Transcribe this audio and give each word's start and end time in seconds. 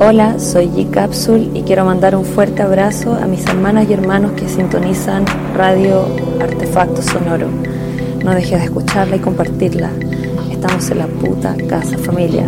Hola, 0.00 0.38
soy 0.38 0.66
G 0.66 0.90
Capsule 0.92 1.48
y 1.54 1.62
quiero 1.62 1.84
mandar 1.84 2.14
un 2.14 2.24
fuerte 2.24 2.62
abrazo 2.62 3.14
a 3.14 3.26
mis 3.26 3.44
hermanas 3.46 3.90
y 3.90 3.94
hermanos 3.94 4.30
que 4.32 4.48
sintonizan 4.48 5.24
Radio 5.56 6.06
Artefacto 6.40 7.02
Sonoro. 7.02 7.48
No 8.24 8.32
dejes 8.32 8.60
de 8.60 8.66
escucharla 8.66 9.16
y 9.16 9.18
compartirla. 9.18 9.90
Estamos 10.52 10.88
en 10.90 10.98
la 10.98 11.08
puta 11.08 11.56
casa 11.68 11.98
familia. 11.98 12.46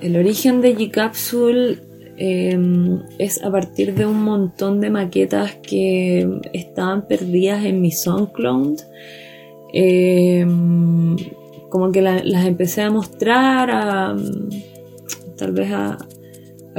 El 0.00 0.16
origen 0.16 0.60
de 0.60 0.76
G 0.76 0.92
Capsule 0.92 1.78
em, 2.18 3.02
es 3.18 3.42
a 3.42 3.50
partir 3.50 3.96
de 3.96 4.06
un 4.06 4.22
montón 4.22 4.80
de 4.80 4.90
maquetas 4.90 5.56
que 5.56 6.38
estaban 6.52 7.08
perdidas 7.08 7.64
en 7.64 7.80
mi 7.80 7.90
SoundCloud. 7.90 8.78
Em, 9.72 11.16
como 11.68 11.92
que 11.92 12.02
las 12.02 12.44
empecé 12.44 12.82
a 12.82 12.90
mostrar, 12.90 13.70
a, 13.70 14.16
tal 15.36 15.52
vez 15.52 15.72
a, 15.72 15.98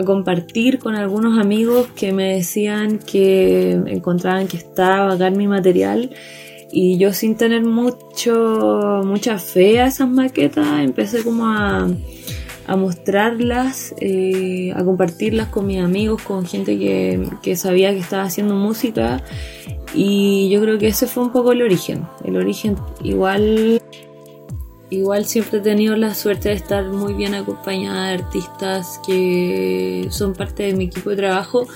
compartir 0.05 0.79
con 0.79 0.95
algunos 0.95 1.37
amigos 1.37 1.87
que 1.93 2.13
me 2.13 2.35
decían 2.35 2.99
que 2.99 3.71
encontraban 3.71 4.47
que 4.47 4.55
estaba 4.55 5.07
bacán 5.07 5.35
mi 5.35 5.45
material 5.45 6.11
y 6.71 6.97
yo 6.97 7.11
sin 7.11 7.35
tener 7.35 7.65
mucho 7.65 9.01
mucha 9.03 9.39
fe 9.39 9.81
a 9.81 9.87
esas 9.87 10.07
maquetas 10.07 10.79
empecé 10.79 11.21
como 11.21 11.47
a, 11.47 11.89
mostrarlas, 12.77 13.93
eh, 13.99 14.71
a 14.73 14.85
compartirlas 14.85 15.49
con 15.49 15.67
mis 15.67 15.81
amigos, 15.81 16.21
con 16.21 16.45
gente 16.45 16.79
que, 16.79 17.27
que 17.41 17.57
sabía 17.57 17.91
que 17.91 17.99
estaba 17.99 18.23
haciendo 18.23 18.55
música 18.55 19.21
y 19.93 20.49
yo 20.49 20.61
creo 20.61 20.77
que 20.77 20.87
ese 20.87 21.07
fue 21.07 21.23
un 21.23 21.31
poco 21.31 21.51
el 21.51 21.61
origen. 21.61 22.05
El 22.23 22.37
origen 22.37 22.75
igual 23.03 23.81
Igual 24.89 25.25
siempre 25.25 25.59
he 25.59 25.61
tenido 25.61 25.95
la 25.95 26.15
suerte 26.15 26.49
de 26.49 26.55
estar 26.55 26.85
muy 26.85 27.13
bien 27.13 27.35
acompañada 27.35 28.07
de 28.07 28.13
artistas 28.15 28.99
que 29.05 30.07
son 30.09 30.33
parte 30.33 30.63
de 30.63 30.73
mi 30.73 30.85
equipo 30.85 31.11
de 31.11 31.17
trabajo 31.17 31.67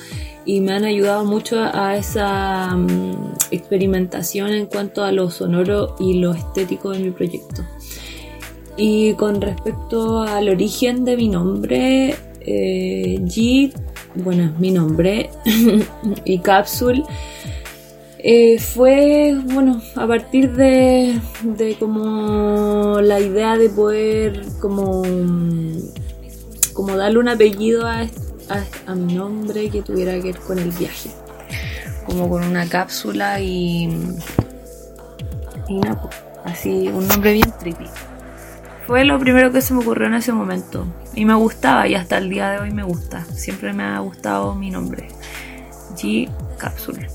y 0.46 0.62
me 0.62 0.74
han 0.74 0.84
ayudado 0.84 1.24
mucho 1.24 1.60
a 1.62 1.96
esa 1.96 2.76
mm, 2.76 3.36
experimentación 3.52 4.50
en 4.54 4.66
cuanto 4.66 5.04
a 5.04 5.12
lo 5.12 5.30
sonoro 5.30 5.96
y 6.00 6.16
lo 6.16 6.34
estético 6.34 6.90
de 6.90 7.00
mi 7.00 7.12
proyecto. 7.12 7.64
Y 8.78 9.14
con 9.14 9.42
respecto 9.42 10.24
al 10.24 10.50
origen 10.50 11.06
de 11.06 11.16
mi 11.16 11.30
nombre, 11.30 12.16
eh, 12.42 13.20
G, 13.22 13.72
bueno, 14.16 14.46
es 14.46 14.60
mi 14.60 14.72
nombre, 14.72 15.30
y 16.26 16.40
Capsule 16.40 17.04
eh, 18.26 18.58
fue, 18.58 19.38
bueno, 19.52 19.82
a 19.98 20.08
partir 20.08 20.54
de, 20.54 21.20
como 21.78 23.02
la 23.02 23.20
idea 23.20 23.58
de 23.58 23.68
poder 23.68 24.46
como, 24.62 25.04
como 26.72 26.96
darle 26.96 27.20
un 27.20 27.28
apellido 27.28 27.86
a, 27.86 28.08
a, 28.88 28.96
mi 28.96 29.16
nombre 29.16 29.70
que 29.70 29.82
tuviera 29.82 30.14
que 30.14 30.32
ver 30.32 30.38
con 30.40 30.58
el 30.58 30.72
viaje. 30.72 31.12
Como 32.06 32.30
con 32.30 32.44
una 32.46 32.66
cápsula 32.68 33.42
y... 33.42 33.90
Y 35.68 35.80
pues, 35.82 36.16
así, 36.46 36.88
un 36.88 37.06
nombre 37.10 37.34
bien 37.34 37.52
trippy. 37.60 37.88
Fue 38.88 39.04
lo 39.04 39.20
primero 39.20 39.52
que 39.52 39.62
se 39.62 39.74
me 39.74 39.82
ocurrió 39.82 40.08
en 40.08 40.14
ese 40.14 40.32
momento. 40.32 40.86
Y 41.14 41.26
me 41.26 41.36
gustaba 41.36 41.90
y 41.90 41.96
hasta 41.96 42.20
el 42.20 42.30
día 42.30 42.52
de 42.52 42.60
hoy 42.60 42.72
me 42.72 42.84
gusta. 42.84 43.26
Siempre 43.26 43.74
me 43.74 43.84
ha 43.84 44.00
gustado 44.00 44.56
mi 44.56 44.72
nombre. 44.72 45.10
G 45.98 46.30
Cápsula. 46.58 47.08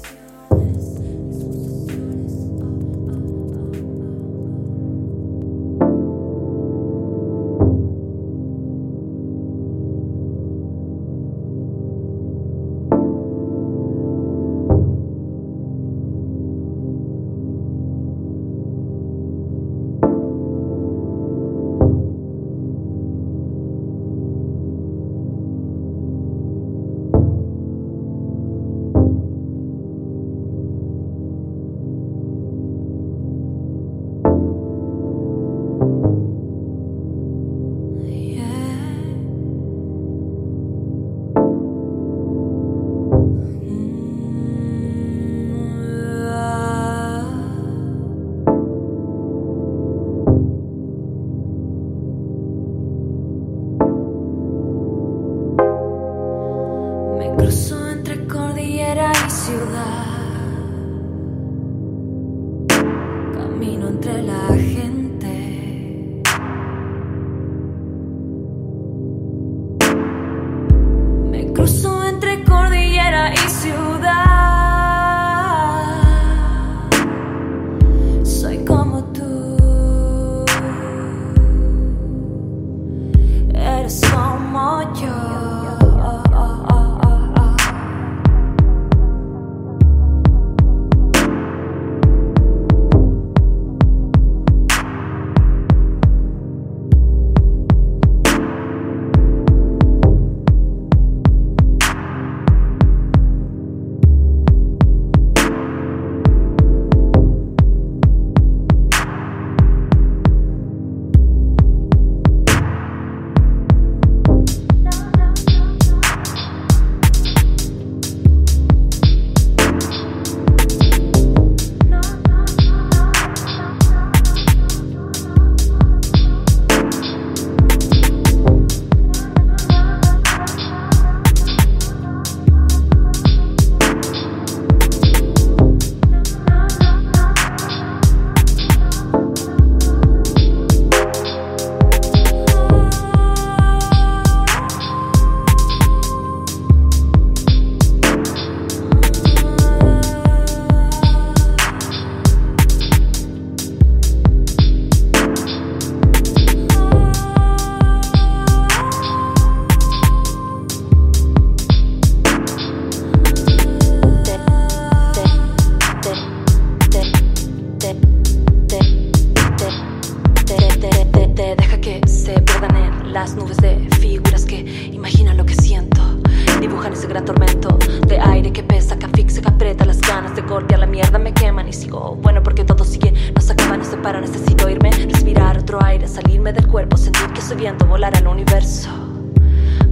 La 180.78 180.86
mierda 180.86 181.18
me 181.18 181.32
queman 181.32 181.68
y 181.68 181.72
sigo 181.72 182.16
bueno 182.22 182.42
porque 182.42 182.64
todo 182.64 182.84
sigue, 182.84 183.12
no 183.34 183.40
se 183.40 183.52
acaba, 183.52 183.76
no 183.76 183.84
se 183.84 183.96
para, 183.96 184.20
necesito 184.20 184.68
irme, 184.68 184.90
respirar 184.90 185.58
otro 185.58 185.82
aire, 185.82 186.06
salirme 186.06 186.52
del 186.52 186.66
cuerpo, 186.68 186.96
sentir 186.96 187.26
que 187.32 187.40
soy 187.40 187.56
viento, 187.56 187.86
volar 187.86 188.16
al 188.16 188.26
universo. 188.26 188.90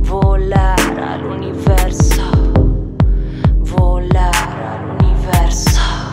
Volar 0.08 0.78
al 1.00 1.24
universo. 1.24 2.22
Volar 3.76 4.34
al 4.36 5.04
universo. 5.04 6.05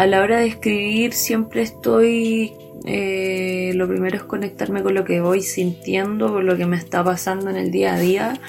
A 0.00 0.06
la 0.06 0.22
hora 0.22 0.38
de 0.38 0.46
escribir 0.46 1.12
siempre 1.12 1.60
estoy, 1.60 2.54
eh, 2.86 3.72
lo 3.74 3.86
primero 3.86 4.16
es 4.16 4.22
conectarme 4.22 4.82
con 4.82 4.94
lo 4.94 5.04
que 5.04 5.20
voy 5.20 5.42
sintiendo, 5.42 6.32
con 6.32 6.46
lo 6.46 6.56
que 6.56 6.64
me 6.64 6.78
está 6.78 7.04
pasando 7.04 7.50
en 7.50 7.56
el 7.56 7.70
día 7.70 7.92
a 7.92 7.98
día. 7.98 8.40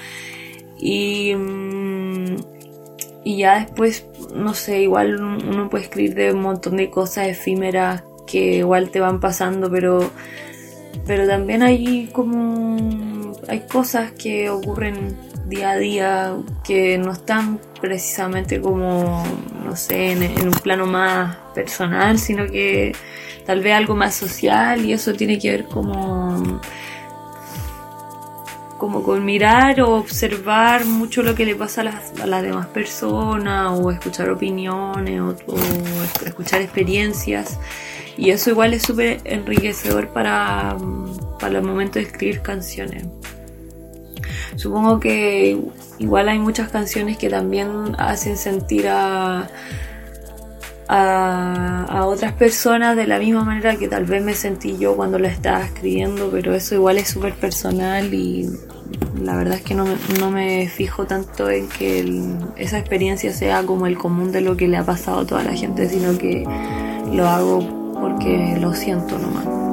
Y, 0.80 1.36
mm, 1.36 2.36
y 3.26 3.38
ya 3.40 3.60
después, 3.60 4.06
no 4.34 4.54
sé, 4.54 4.84
igual 4.84 5.22
uno 5.22 5.70
puede 5.70 5.84
escribir 5.84 6.16
de 6.16 6.32
un 6.32 6.40
montón 6.40 6.78
de 6.78 6.90
cosas 6.90 7.28
efímeras 7.28 8.06
que 8.26 8.60
igual 8.60 8.90
te 8.90 9.02
van 9.02 9.20
pasando, 9.20 9.70
pero, 9.70 10.10
pero 11.06 11.28
también 11.28 11.64
hay 11.64 12.08
como, 12.14 13.34
hay 13.50 13.68
cosas 13.68 14.14
que 14.14 14.50
ocurren 14.50 15.18
día 15.48 15.72
a 15.72 15.78
día 15.78 16.34
que 16.64 16.98
no 16.98 17.12
están 17.12 17.60
precisamente 17.82 18.62
como, 18.62 19.22
no 19.66 19.76
sé, 19.76 20.14
en, 20.14 20.24
en 20.24 20.48
un 20.48 20.54
plano 20.54 20.86
más 20.86 21.41
personal, 21.54 22.18
sino 22.20 22.46
que 22.48 22.94
tal 23.46 23.62
vez 23.62 23.74
algo 23.74 23.96
más 23.96 24.16
social 24.16 24.86
y 24.86 24.94
eso 24.94 25.14
tiene 25.14 25.40
que 25.40 25.52
ver 25.52 25.66
como 25.66 26.62
como 28.78 29.04
con 29.04 29.24
mirar 29.24 29.80
o 29.82 29.92
observar 29.98 30.86
mucho 30.86 31.22
lo 31.22 31.36
que 31.36 31.46
le 31.46 31.54
pasa 31.54 31.82
a 31.82 31.84
las, 31.84 32.42
demás 32.42 32.66
personas 32.66 33.80
o 33.80 33.92
escuchar 33.92 34.32
opiniones 34.32 35.22
o, 35.22 35.36
o 35.46 35.58
escuchar 36.26 36.62
experiencias 36.62 37.60
y 38.18 38.32
eso 38.32 38.50
igual 38.50 38.74
es 38.74 38.84
súper 38.84 39.20
enriquecedor 39.24 40.10
para, 40.10 40.78
para 41.40 41.60
el 41.60 41.64
momento 41.64 42.00
de 42.00 42.06
escribir 42.06 42.42
canciones. 42.42 43.06
Supongo 44.56 45.00
que 45.00 45.60
igual 45.98 46.30
hay 46.30 46.40
muchas 46.40 46.70
canciones 46.70 47.18
que 47.18 47.30
también 47.30 47.96
hacen 47.98 48.38
sentir 48.38 48.88
a, 48.90 49.50
a, 50.94 52.06
otras 52.06 52.34
personas 52.34 52.98
de 52.98 53.08
la 53.08 53.18
misma 53.18 53.46
manera 53.46 53.78
que 53.78 53.88
tal 53.88 54.06
vez 54.06 54.22
me 54.22 54.34
sentí 54.34 54.78
yo 54.78 54.98
cuando 54.98 55.18
la 55.18 55.30
estaba 55.30 55.64
escribiendo, 55.64 56.30
pero 56.30 56.54
eso 56.54 56.76
igual 56.76 56.98
es 56.98 57.08
súper 57.08 57.34
personal 57.34 58.14
y 58.14 58.50
la 59.22 59.38
verdad 59.38 59.56
es 59.56 59.62
que 59.62 59.74
no 59.74 59.86
me, 59.86 59.96
no 60.20 60.30
me 60.30 60.68
fijo 60.68 61.06
tanto 61.06 61.50
en 61.50 61.70
que 61.70 62.04
esa 62.58 62.78
experiencia 62.78 63.32
sea 63.32 63.64
como 63.64 63.88
el 63.88 63.98
común 63.98 64.34
de 64.34 64.42
lo 64.42 64.58
que 64.58 64.68
le 64.68 64.78
ha 64.78 64.84
pasado 64.84 65.22
a 65.22 65.26
toda 65.26 65.44
la 65.44 65.54
gente, 65.54 65.88
sino 65.88 66.18
que 66.18 66.44
lo 67.14 67.28
hago 67.28 67.94
porque 68.02 68.58
lo 68.60 68.74
siento 68.74 69.18
nomás. 69.18 69.71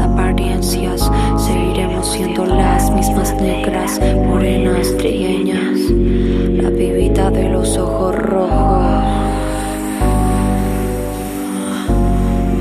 Apariencias, 0.00 1.10
seguiremos 1.36 2.12
siendo 2.12 2.46
las 2.46 2.90
mismas 2.90 3.34
negras, 3.40 4.00
morenas, 4.26 4.96
trigueñas, 4.98 5.78
la 6.62 6.70
pibita 6.70 7.30
de 7.30 7.48
los 7.48 7.76
ojos 7.76 8.14
rojos. 8.16 9.04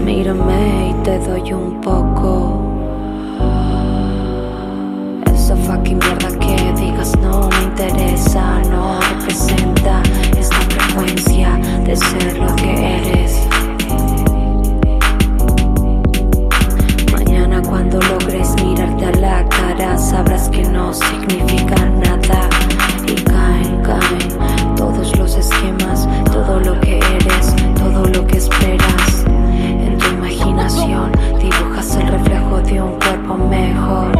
Mírame 0.05 0.89
y 0.89 1.03
te 1.03 1.19
doy 1.19 1.53
un 1.53 1.81
poco. 1.81 2.61
Esa 5.33 5.55
fucking 5.55 5.99
mierda 5.99 6.29
que 6.39 6.73
digas 6.81 7.13
no 7.21 7.49
me 7.49 7.63
interesa, 7.63 8.61
no 8.69 8.99
representa 9.01 10.01
esta 10.37 10.55
frecuencia 10.55 11.55
de 11.85 11.95
ser 11.95 12.37
lo 12.37 12.55
que 12.55 12.97
eres. 12.97 13.64
Cuando 17.89 18.07
logres 18.07 18.55
mirarte 18.63 19.05
a 19.05 19.11
la 19.11 19.49
cara 19.49 19.97
sabrás 19.97 20.49
que 20.49 20.63
no 20.63 20.91
significa 20.93 21.75
nada 21.75 22.49
y 23.07 23.13
caen, 23.15 23.81
caen 23.83 24.75
todos 24.75 25.15
los 25.17 25.35
esquemas, 25.35 26.07
todo 26.31 26.59
lo 26.61 26.79
que 26.81 26.97
eres, 26.97 27.55
todo 27.77 28.05
lo 28.05 28.25
que 28.25 28.37
esperas. 28.37 29.25
En 29.27 29.97
tu 29.99 30.07
imaginación 30.07 31.11
dibujas 31.39 31.95
el 31.97 32.07
reflejo 32.07 32.61
de 32.61 32.81
un 32.81 32.99
cuerpo 32.99 33.37
mejor. 33.37 34.14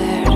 there. 0.00 0.29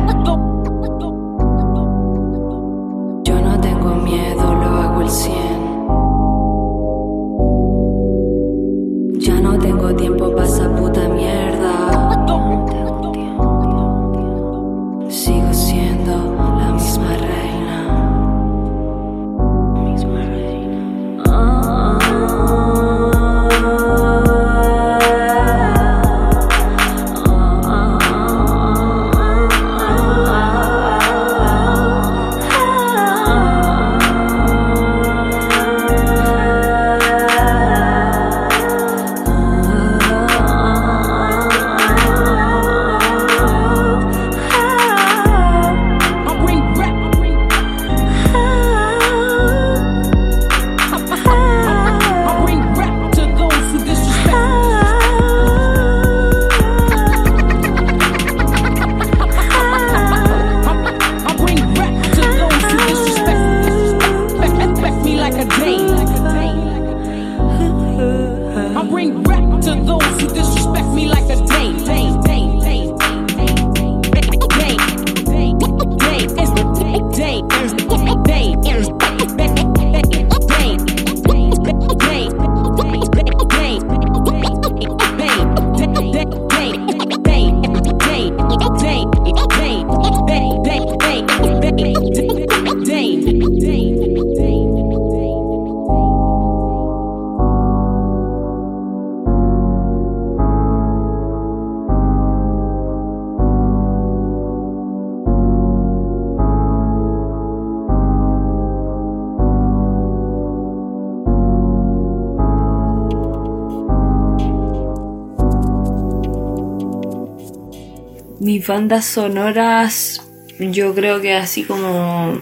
Mis 118.40 118.66
bandas 118.66 119.04
sonoras, 119.04 120.22
yo 120.58 120.94
creo 120.94 121.20
que 121.20 121.34
así 121.34 121.62
como, 121.64 122.38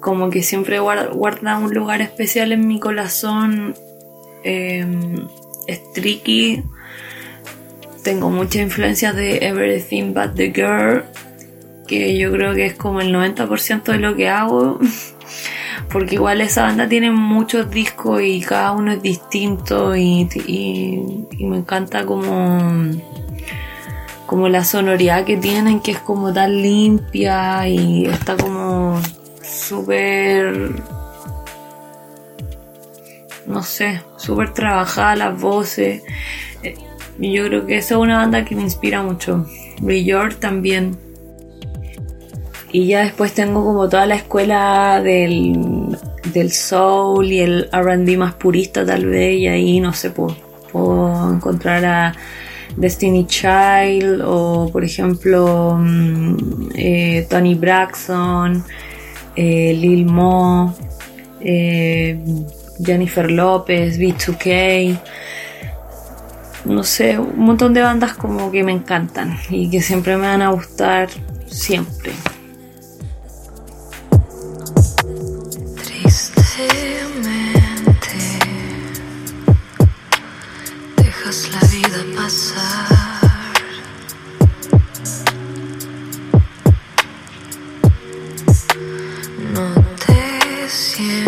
como 0.00 0.30
que 0.30 0.42
siempre 0.42 0.80
guar- 0.80 1.12
guarda 1.12 1.58
un 1.58 1.72
lugar 1.74 2.00
especial 2.02 2.52
en 2.52 2.66
mi 2.66 2.78
corazón. 2.80 3.74
Eh, 4.44 4.86
es 5.66 5.92
Tricky. 5.94 6.62
Tengo 8.04 8.30
mucha 8.30 8.60
influencia 8.60 9.12
de 9.12 9.38
Everything 9.46 10.12
But 10.14 10.34
the 10.36 10.52
Girl, 10.52 11.04
que 11.88 12.16
yo 12.16 12.30
creo 12.30 12.54
que 12.54 12.66
es 12.66 12.74
como 12.74 13.00
el 13.00 13.12
90% 13.12 13.82
de 13.92 13.98
lo 13.98 14.14
que 14.14 14.28
hago. 14.28 14.78
Porque 15.92 16.14
igual 16.16 16.40
esa 16.40 16.62
banda 16.62 16.88
tiene 16.88 17.10
muchos 17.10 17.70
discos 17.70 18.20
y 18.22 18.40
cada 18.40 18.72
uno 18.72 18.92
es 18.92 19.02
distinto 19.02 19.94
y, 19.96 20.28
y- 20.46 21.26
y 21.38 21.44
me 21.44 21.58
encanta 21.58 22.04
como 22.06 22.58
como 24.26 24.48
la 24.48 24.64
sonoridad 24.64 25.24
que 25.24 25.36
tienen, 25.36 25.80
que 25.80 25.92
es 25.92 25.98
como 25.98 26.32
tan 26.32 26.60
limpia 26.60 27.68
y 27.68 28.06
está 28.06 28.36
como 28.36 29.00
súper, 29.42 30.82
no 33.46 33.62
sé, 33.62 34.02
súper 34.16 34.52
trabajada 34.52 35.16
las 35.16 35.40
voces. 35.40 36.02
Eh, 36.62 36.74
Yo 37.18 37.44
creo 37.46 37.66
que 37.66 37.76
esa 37.76 37.94
es 37.94 38.00
una 38.00 38.18
banda 38.18 38.44
que 38.44 38.56
me 38.56 38.62
inspira 38.62 39.02
mucho. 39.02 39.46
York 39.80 40.38
también. 40.40 40.96
Y 42.72 42.88
ya 42.88 43.04
después 43.04 43.32
tengo 43.32 43.64
como 43.64 43.88
toda 43.88 44.06
la 44.06 44.16
escuela 44.16 45.00
del, 45.02 45.96
del 46.32 46.52
soul 46.52 47.26
y 47.32 47.40
el 47.40 47.68
RB 47.72 48.18
más 48.18 48.34
purista 48.34 48.84
tal 48.84 49.06
vez, 49.06 49.36
y 49.36 49.46
ahí 49.46 49.80
no 49.80 49.92
sé, 49.92 50.10
puedo, 50.10 50.36
puedo 50.72 51.32
encontrar 51.32 51.84
a 51.84 52.14
Destiny 52.76 53.26
Child 53.26 54.22
o 54.24 54.68
por 54.70 54.84
ejemplo 54.84 55.76
mm, 55.78 56.68
eh, 56.74 57.26
Tony 57.28 57.54
Braxton, 57.54 58.62
eh, 59.34 59.74
Lil 59.78 60.06
Mo, 60.06 60.74
eh, 61.40 62.18
Jennifer 62.82 63.30
Lopez, 63.30 63.98
B2K, 63.98 65.00
no 66.66 66.82
sé, 66.82 67.18
un 67.18 67.38
montón 67.38 67.72
de 67.72 67.80
bandas 67.80 68.14
como 68.14 68.50
que 68.50 68.62
me 68.62 68.72
encantan 68.72 69.38
y 69.48 69.70
que 69.70 69.80
siempre 69.80 70.16
me 70.16 70.26
van 70.26 70.42
a 70.42 70.50
gustar 70.50 71.08
siempre. 71.46 72.12
Tristemente 75.82 77.05
No 89.52 89.74
te 90.06 90.68
sientes, 90.68 91.25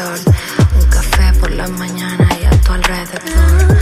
un 0.00 0.86
café 0.88 1.38
por 1.38 1.50
la 1.50 1.68
mañana 1.68 2.26
y 2.40 2.44
a 2.46 2.50
tu 2.62 2.72
alrededor. 2.72 3.72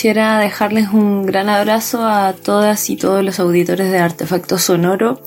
quisiera 0.00 0.38
dejarles 0.38 0.88
un 0.94 1.26
gran 1.26 1.50
abrazo 1.50 2.06
a 2.06 2.32
todas 2.32 2.88
y 2.88 2.96
todos 2.96 3.22
los 3.22 3.38
auditores 3.38 3.90
de 3.90 3.98
Artefacto 3.98 4.56
Sonoro. 4.56 5.20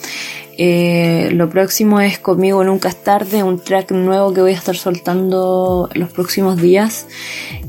Eh, 0.57 1.29
lo 1.31 1.47
próximo 1.47 2.01
es 2.01 2.17
Conmigo 2.17 2.63
Nunca 2.63 2.89
es 2.89 3.03
Tarde, 3.03 3.43
un 3.43 3.59
track 3.59 3.91
nuevo 3.91 4.33
que 4.33 4.41
voy 4.41 4.53
a 4.53 4.55
estar 4.55 4.75
soltando 4.75 5.91
los 5.93 6.09
próximos 6.09 6.57
días. 6.59 7.05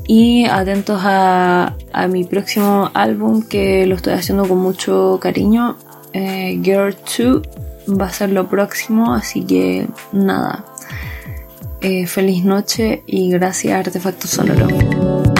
Y 0.07 0.45
atentos 0.45 0.99
a, 1.03 1.75
a 1.93 2.07
mi 2.07 2.23
próximo 2.23 2.89
álbum 2.95 3.43
que 3.43 3.85
lo 3.85 3.97
estoy 3.97 4.13
haciendo 4.13 4.47
con 4.47 4.57
mucho 4.57 5.19
cariño. 5.21 5.77
Eh, 6.11 6.59
Girl 6.63 6.97
2 7.05 7.99
va 8.01 8.07
a 8.07 8.11
ser 8.11 8.31
lo 8.31 8.49
próximo, 8.49 9.13
así 9.13 9.45
que 9.45 9.85
nada. 10.11 10.65
Eh, 11.81 12.07
feliz 12.07 12.43
noche 12.43 13.03
y 13.05 13.29
gracias 13.29 13.85
Artefacto 13.85 14.25
Sonoro. 14.25 15.34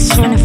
Que 0.00 0.14
suene. 0.14 0.40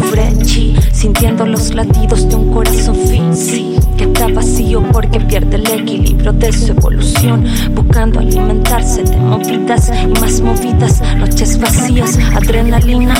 Sintiendo 0.91 1.45
los 1.45 1.73
latidos 1.73 2.27
de 2.29 2.35
un 2.35 2.53
corazón 2.53 2.95
sí 3.33 3.75
Que 3.97 4.05
está 4.05 4.27
vacío 4.27 4.81
porque 4.91 5.19
pierde 5.19 5.57
el 5.57 5.67
equilibrio 5.67 6.33
de 6.33 6.51
su 6.51 6.71
evolución. 6.71 7.45
Buscando 7.73 8.19
alimentarse 8.19 9.03
de 9.03 9.17
movidas 9.17 9.91
y 10.03 10.19
más 10.19 10.41
movidas. 10.41 11.01
Noches 11.17 11.59
vacías, 11.59 12.17
adrenalina. 12.33 13.15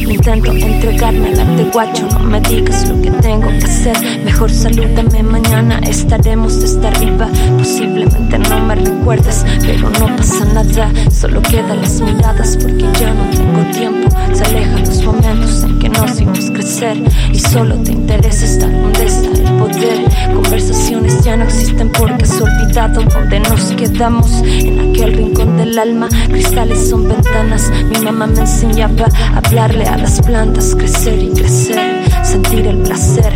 Intento 0.00 0.52
entregarme 0.52 1.28
al 1.28 1.40
arte 1.40 1.64
guacho. 1.72 2.08
No 2.12 2.20
me 2.20 2.40
digas 2.40 2.88
lo 2.88 3.00
que 3.02 3.10
tengo 3.10 3.48
que 3.48 3.64
hacer. 3.64 3.96
Mejor 4.24 4.50
salúdame 4.50 5.22
mañana. 5.22 5.78
Estaremos 5.80 6.60
desde 6.60 6.86
arriba. 6.86 7.28
Posiblemente 7.58 8.38
no 8.38 8.60
me 8.60 8.74
recuerdes, 8.76 9.44
pero 9.60 9.90
no 9.90 10.16
pasa 10.16 10.44
nada. 10.46 10.92
Solo 11.10 11.42
quedan 11.42 11.80
las 11.80 12.00
miradas 12.00 12.56
porque 12.60 12.86
ya 13.00 13.12
no 13.12 13.24
tengo 13.30 13.78
tiempo. 13.78 14.16
Se 14.32 14.44
alejan 14.44 14.80
los 14.80 14.93
momentos 15.04 15.62
en 15.62 15.78
que 15.78 15.88
nos 15.88 16.18
vimos 16.18 16.50
crecer 16.50 17.02
y 17.32 17.38
solo 17.38 17.76
te 17.76 17.92
interesa 17.92 18.44
estar 18.44 18.70
donde 18.70 19.04
está 19.04 19.28
el 19.28 19.58
poder. 19.58 20.34
Conversaciones 20.34 21.22
ya 21.22 21.36
no 21.36 21.44
existen 21.44 21.90
porque 21.90 22.24
has 22.24 22.40
olvidado 22.40 23.02
donde 23.02 23.40
nos 23.40 23.72
quedamos. 23.72 24.30
En 24.42 24.90
aquel 24.90 25.14
rincón 25.14 25.56
del 25.56 25.78
alma, 25.78 26.08
cristales 26.28 26.88
son 26.88 27.08
ventanas. 27.08 27.70
Mi 27.90 27.98
mamá 28.04 28.26
me 28.26 28.40
enseñaba 28.40 29.06
a 29.34 29.38
hablarle 29.38 29.84
a 29.86 29.96
las 29.98 30.20
plantas, 30.22 30.74
crecer 30.74 31.22
y 31.22 31.30
crecer, 31.30 32.04
sentir 32.22 32.66
el 32.66 32.78
placer 32.78 33.32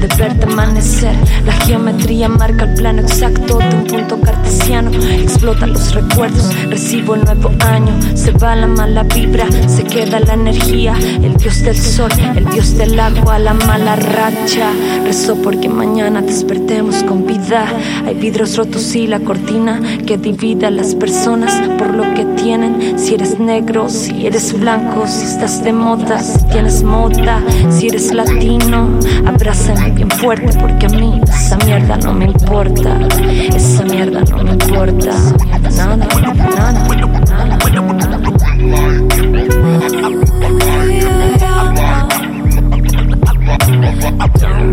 de 0.00 0.06
verte 0.16 0.44
amanecer. 0.44 1.14
Geometría 1.70 2.28
marca 2.28 2.64
el 2.64 2.74
plano 2.74 3.00
exacto 3.02 3.58
de 3.58 3.76
un 3.76 3.84
punto 3.84 4.20
cartesiano. 4.20 4.90
Explota 4.90 5.68
los 5.68 5.94
recuerdos, 5.94 6.52
recibo 6.68 7.14
el 7.14 7.24
nuevo 7.24 7.52
año. 7.64 7.92
Se 8.16 8.32
va 8.32 8.56
la 8.56 8.66
mala 8.66 9.04
vibra, 9.04 9.46
se 9.68 9.84
queda 9.84 10.18
la 10.18 10.34
energía. 10.34 10.96
El 11.22 11.36
dios 11.36 11.62
del 11.62 11.76
sol, 11.76 12.10
el 12.34 12.44
dios 12.46 12.76
del 12.76 12.98
agua, 12.98 13.38
la 13.38 13.54
mala 13.54 13.94
racha. 13.94 14.72
Rezo 15.04 15.36
porque 15.36 15.68
mañana 15.68 16.20
despertemos 16.20 17.04
con 17.04 17.24
vida. 17.24 17.66
Hay 18.04 18.14
vidrios 18.14 18.56
rotos 18.56 18.96
y 18.96 19.06
la 19.06 19.20
cortina 19.20 19.80
que 20.04 20.18
divide 20.18 20.66
a 20.66 20.70
las 20.72 20.96
personas 20.96 21.52
por 21.78 21.94
lo 21.94 22.02
que 22.14 22.24
tienen. 22.42 22.98
Si 22.98 23.14
eres 23.14 23.38
negro, 23.38 23.88
si 23.88 24.26
eres 24.26 24.58
blanco, 24.58 25.06
si 25.06 25.24
estás 25.24 25.62
de 25.62 25.72
moda, 25.72 26.18
si 26.18 26.42
tienes 26.48 26.82
moda, 26.82 27.40
si 27.70 27.86
eres 27.86 28.12
latino, 28.12 28.88
abrázame 29.24 29.92
bien 29.92 30.10
fuerte 30.10 30.50
porque 30.60 30.86
a 30.86 30.88
mí 30.88 31.20
esa 31.28 31.59
mierda 31.64 31.96
no 31.96 32.12
me 32.12 32.26
importa, 32.26 32.98
esa 33.54 33.84
mierda 33.84 34.20
no 34.22 34.44
me 34.44 34.50
importa. 34.52 35.12
Nada, 35.76 35.96
nada, 35.96 35.96
nada, 35.96 36.72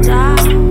nada. 0.04 0.67